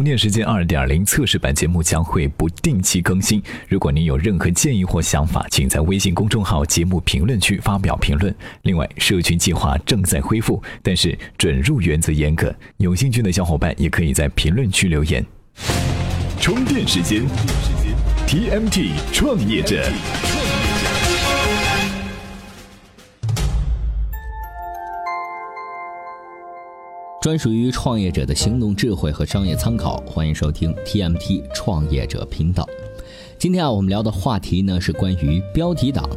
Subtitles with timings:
[0.00, 3.42] 充电时间二点零测试版节目将会不定期更新。
[3.68, 8.34] 如果您有任何建议或想法，请在微信公众号节目评论区发表评论。
[8.62, 15.22] 另外，社群计划正在恢复，但是准入原则严格，有兴趣的小伙伴也可以在评论区留言。
[16.40, 17.22] 充电时间
[18.26, 19.84] ，TMT 创业者。
[27.20, 32.66] 专属于创业者的行动智慧和商业参考，欢迎收听 TMT 创业者频道。
[33.38, 36.08] 今天啊，我们聊的话题呢是关于标题党。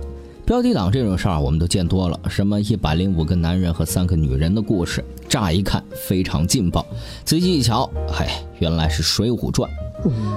[0.45, 6.86] 标题党这种事儿我们都见多了，什么一百零五个男人和三个女人的故事，乍一看非常劲爆，
[7.26, 9.70] 仔细一瞧，嗨，原来是《水浒传》。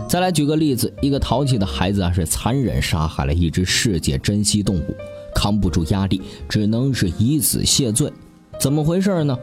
[0.08, 4.96] 再来举个例子，一个淘气的孩子啊，是残忍杀害了一只世界珍稀动物，
[5.32, 8.12] 扛不住压力，只能是以死谢罪。
[8.58, 9.38] 怎么回事呢？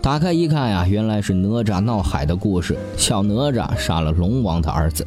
[0.00, 2.78] 打开一看呀，原来是哪吒闹海的故事。
[2.96, 5.06] 小哪吒杀了龙王的儿子。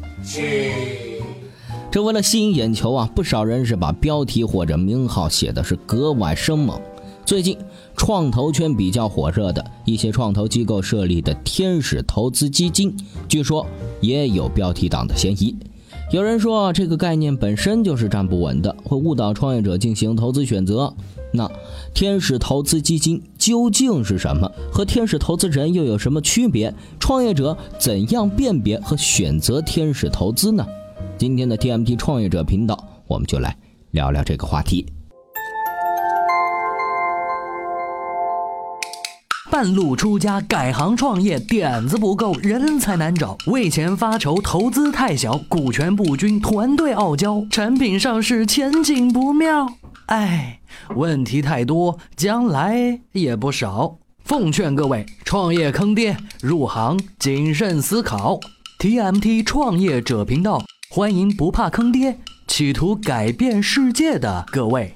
[1.90, 6.80] 这为了吸引眼球啊，不少人是把标题或者名号写的是格外生猛。
[7.24, 7.56] 最近，
[7.96, 12.94] 创投圈比较火热的一些创投机构设立的天使投资基金，
[13.28, 13.66] 据说
[14.00, 15.56] 也有标题党的嫌疑。
[16.10, 20.92] 有人说，这个概念本身就是站不稳的，会误导创业者进行投资选择。
[21.32, 21.50] 那
[21.94, 24.50] 天使投资基金究竟是什么？
[24.72, 26.74] 和天使投资人又有什么区别？
[26.98, 30.66] 创业者怎样辨别和选择天使投资呢？
[31.18, 33.56] 今天的 TMT 创业者频道，我们就来
[33.90, 34.86] 聊聊这个话题。
[39.50, 49.68] 半路出家改行创业，点子不够，人才难找，为钱发愁，投资太小，股权不均，团队傲娇，产品上市前景不妙。
[50.06, 50.60] 哎，
[50.96, 53.98] 问题太多，将来也不少。
[54.24, 58.38] 奉劝各位创业坑爹，入行谨慎思考。
[58.78, 64.94] TMT 创业者频道，欢迎不怕坑爹，企图改变世界的各位。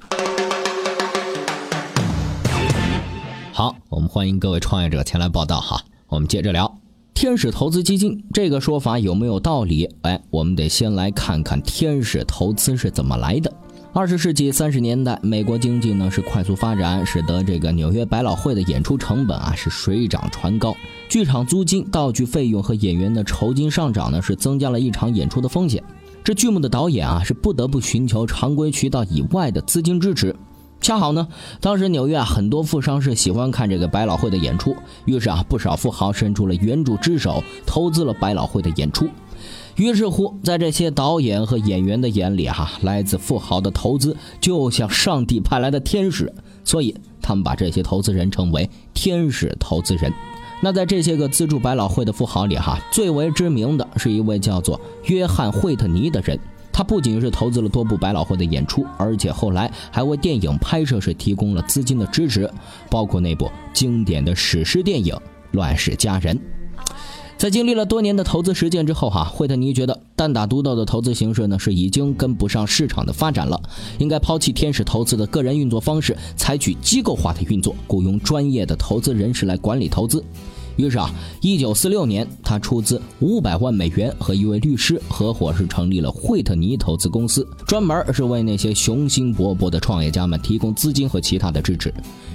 [3.53, 5.81] 好，我们欢迎各位创业者前来报道哈。
[6.09, 6.79] 我们接着聊
[7.15, 9.89] 天使投资基金这个说法有没有道理？
[10.03, 13.53] 哎，我们得先来看看天使投资是怎么来的。
[13.99, 20.77] 二十世纪三十年代，美国经济呢是快速发展，使得这个纽约百老汇的演出成本啊是水涨船高，
[21.09, 25.83] 剧场租金、道具费用和演员的酬金上涨呢，是增加了一场演出的风险。
[26.23, 30.37] 这剧目的导演啊是不得不寻求常规渠道以外的资金支持。
[30.79, 31.27] 恰好呢，
[31.63, 39.09] 当时纽约啊很多富商是喜欢看这个百老汇的演出，于是啊不少富豪伸出了援助之手，投资了百老汇的演出。
[39.77, 46.33] 于是乎，在这些导演和演员的眼里，哈，来自富豪的投资就像上帝派来的天使，
[46.65, 50.11] 所以他们把这些投资人称为天使投资人。
[50.63, 56.39] 那在这些个资助百老汇的富豪里，哈，最为知名的是一位叫做约翰·惠特尼的人。
[56.73, 62.51] 他不仅是投资了多部百老汇的演出，而且后来还为电影拍摄是提供了资金的支持，
[62.91, 65.15] 包括那部经典的史诗电影
[65.53, 66.35] 《乱世佳人》。
[67.39, 73.61] 在经历了多年的投资实践之后，哈，惠特尼觉得单打独斗的投资形式呢是已经跟不上市场的发展了，
[73.99, 80.25] 应该抛弃天使投资的个人运作方式，采取机构化的运作，雇佣专业的投资人士来管理投资。
[80.77, 81.11] 于是啊，
[81.41, 91.93] 一九四六年，他出资五百万美元和一位律师合伙，是成立了惠特尼投资公司，专门是为那些雄心勃勃的创业家们提供资金和其他的支持。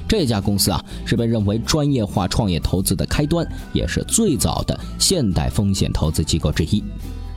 [0.08, 6.84] 这家公司啊，是被认为专业化创业投资的开端，也是最早的现代风险投资机构之一。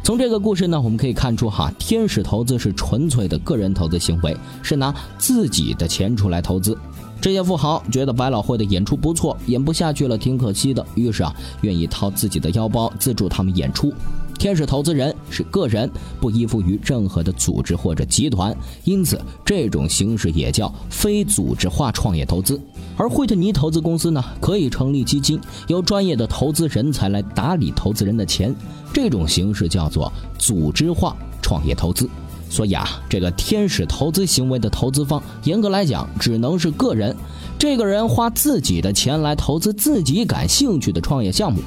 [0.03, 6.77] 从这个故事呢，我们可以看出哈，天使投资是纯粹的个人投资行为，是拿自己的钱出来投资。
[7.25, 13.91] 这些富豪觉得百老汇的演出不错，演不下去了，挺可惜的，于是啊，愿意掏自己的腰包资助他们演出。
[14.39, 15.91] 天使投资人是个人，
[16.21, 22.61] 不依附于任何的组织或者集团，因此这种形式也叫非组织化创业投资。
[22.95, 28.55] 而惠特尼投资公司呢，可以成立基金，由专业的投资人才来打理投资人的钱，
[28.93, 32.07] 这种形式叫做组织化创业投资。
[32.55, 37.13] 所以啊，这个天使投资行为的投资方，严格来讲只能是个人。
[37.59, 41.61] 这个人花自己的钱来投资自己感兴趣的创业项目，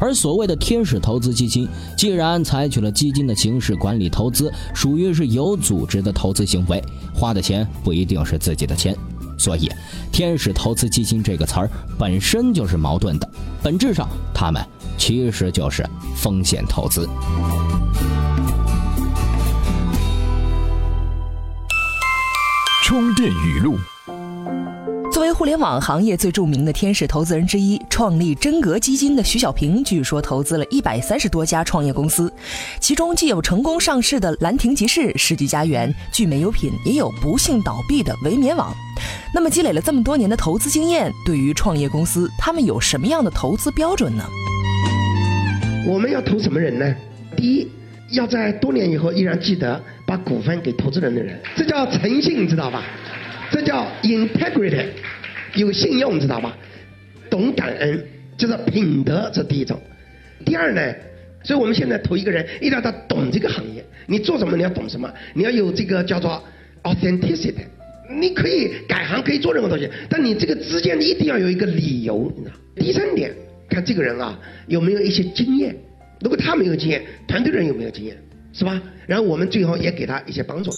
[0.00, 6.82] 而所谓的天使投资基金，既然采取了基金的形式管理投资，属于是有组织的投资行为，
[7.14, 8.96] 花的钱不一定是自己的钱。
[9.38, 9.70] 所以，
[10.10, 13.28] 天使投资基金这个词儿本身就是矛盾的，
[13.62, 14.60] 本质上他们
[14.98, 17.08] 其实就是风险投资。
[22.82, 23.78] 充电语录。
[25.12, 32.30] 作为为互联网行业最著名的天使投资人之一，创立真格基金的徐小平，据说投资了一百三十多家创业公司，
[32.78, 38.74] 其中既有成功上市的兰亭集市、世纪佳缘、聚美优品，也有不幸倒闭的维棉网。
[39.34, 44.24] 那么，积累了这么多年的投资经验，对于创业公司，他们有什么样的投资标准呢？
[45.86, 46.94] 我们要投什么人呢？
[47.38, 47.70] 第一，
[48.10, 52.84] 要在多年以后依然记得把股份给投资人的人，这叫诚信，知道吧？
[53.50, 54.84] 这叫 integrity，
[55.54, 56.54] 有信用，知道吧？
[57.30, 58.04] 懂感恩，
[58.36, 59.80] 就是品德，这第一种。
[60.44, 60.94] 第二呢，
[61.42, 63.82] 所以我们现在投一个人，一定要他懂这个行业。
[64.04, 66.44] 你做什么，你要懂什么，你要有这个叫做
[66.82, 67.64] authenticity。
[68.10, 72.30] 你可以改行，可以做任何东西，但你这个之间一定要有一个理由。
[72.36, 73.32] 你知道第三点，
[73.70, 75.74] 看这个人啊有没有一些经验。
[76.20, 78.14] 如果他没有经验，团队人有没有经验，
[78.52, 78.80] 是吧？
[79.06, 80.70] 然后我们最后也给他一些帮助。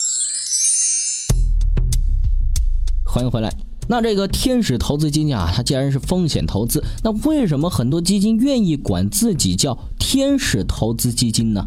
[3.04, 3.52] 欢迎回来。
[3.86, 11.66] 那这个天使投资基金啊，它既然是风险投资，那为什么很多基金愿意管自己叫天使投资基金呢？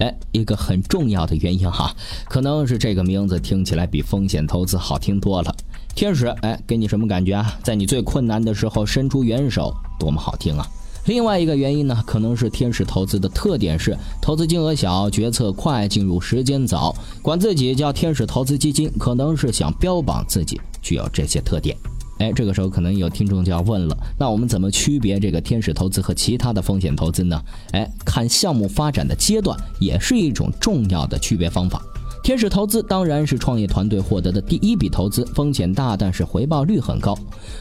[0.00, 1.94] 哎，一个很重要的原因哈，
[2.28, 5.54] 可能是这个名字听起来比风险投资好听多了。
[5.94, 7.58] 天使，哎，给你什么感觉啊？
[7.64, 10.68] 在你最困难的时候伸出援手，多么好听啊！
[11.06, 21.76] 另外一个原因呢，可能是天使投资的特点是投资金额小、决策快、进入时间早，管自己叫天使投资基金，可能是想标榜自己具有这些特点。
[22.18, 27.40] 哎，这个时候可能有听众就要问了，那我们怎么区别这个天使投资和其他的风险投资呢？
[27.70, 31.80] 哎，看项目发展的阶段也是一种重要的区别方法。
[32.22, 37.16] 天使投资当然是创业团队获得的第一笔投资，风险大，但是回报率很高。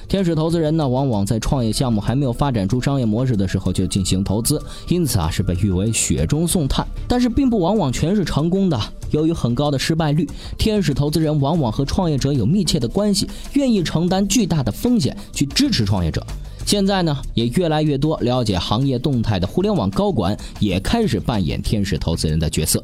[0.09, 6.85] 天使投资人呢，往往在创业项目还没有发展出商业模式的时候就进行投资，因此啊，是被誉为雪中送炭。
[7.07, 8.77] 但是并不往往全是成功的，
[9.11, 10.27] 由于很高的失败率，
[10.57, 16.21] 天使投资人往往和创业者有密切的关系，愿意承担巨大的风险去支持创业者。
[16.65, 22.83] 现在呢，也越来越多了解行业动态的互联网高管也开始扮演天使投资人的角色。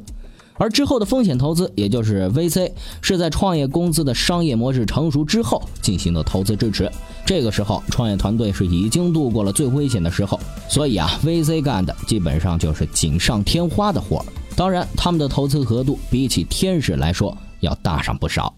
[0.57, 2.71] 而之后的风险投资，也就是 VC，
[3.01, 6.91] 是在创业公司的商业模式成熟之后进行的投资支持。
[7.25, 10.39] 这个时候，创业团队是已经度过了最危险的时候，
[10.69, 14.25] 所以啊，VC 干的基本上就是锦上添花的活儿。
[14.55, 18.53] 当然，他们的投资额度比起天使来说要大上不少。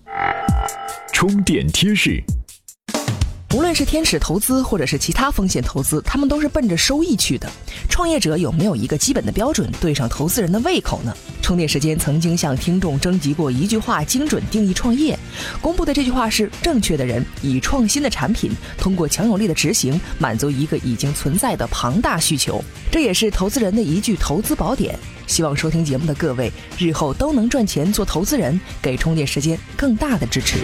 [1.14, 2.22] 充电贴士。
[3.56, 7.50] 无论是天使投资，或者是其他风险投资，他们都是奔着收益去的。
[7.88, 11.16] 创业者有没有一个基本的标准，对上投资人的胃口呢？
[11.42, 15.18] 充电时间曾经向听众征集过一句话，精准定义创业。
[15.62, 22.62] 公布的这句话是：正确的人以创新的产品，通过强有力的执行，满足一个已经存在的庞大需求。
[22.92, 25.00] 这也是投资人的一句投资宝典。
[25.28, 30.58] 希望收听节目的各位，日后都能赚钱做投资人，给充电时间更大的支持。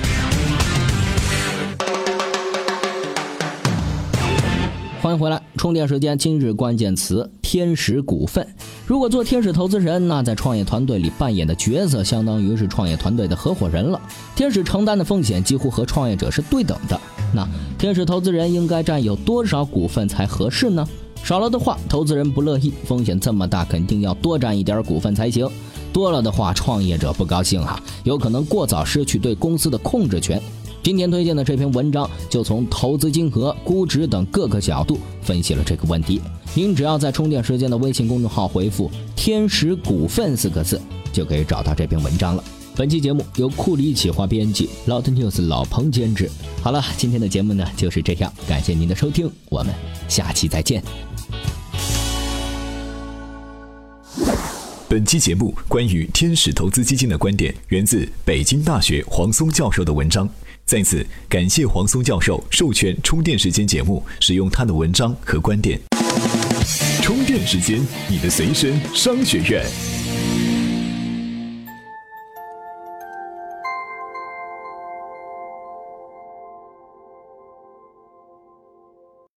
[5.11, 8.47] 欢迎回来，充电时间今日关键词：天使股份。
[8.87, 13.99] 如果做天使投资人，那在创业团队里扮演的角色，相当于是创业团队的合伙人了。
[14.37, 16.97] 天使承担的风险几乎和创业者是对等的。
[17.35, 17.45] 那
[17.77, 20.87] 天使投资人应该占有多少股份才合适呢？
[21.21, 25.45] 少了的话，投资人不乐意，风险这么大，肯定要多占一点股份才行。
[25.91, 30.41] 多了的话，创业者不高兴啊，有可能过早失去对公司的控制权。
[30.83, 36.19] 今天推荐的这篇文章就从投资金额、估值等各个角度分析了这个问题。
[36.55, 40.81] 您只要在充电时间的微信公众号回复“天使股份”四个字，
[41.13, 42.43] 就可以找到这篇文章了。
[42.75, 46.27] 本期节目由库里企划编辑，老 t news 老彭监制。
[46.63, 49.71] 好了，今天的节目呢就是这样，感谢您的收听，我们
[50.07, 50.83] 下期再见。
[54.89, 60.27] 本期节目关于天使投资基金的观点源自北京大学黄松教授的文章。
[60.65, 65.79] 在此，感谢黄松教授授权充电时间节目使用他的文章和观点。
[67.01, 70.00] 充电时间，你的随身商学院。